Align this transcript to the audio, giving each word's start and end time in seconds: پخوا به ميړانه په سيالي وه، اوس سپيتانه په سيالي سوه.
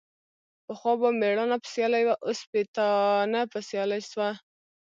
پخوا 0.65 0.93
به 1.01 1.09
ميړانه 1.21 1.57
په 1.63 1.67
سيالي 1.73 2.03
وه، 2.05 2.15
اوس 2.25 2.39
سپيتانه 2.45 3.41
په 3.51 3.59
سيالي 3.69 3.99
سوه. 4.11 4.29